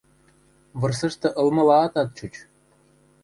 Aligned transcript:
Вырсышты 0.79 1.29
ылмылаат 1.41 1.93
ат 2.01 2.09
чуч. 2.17 2.33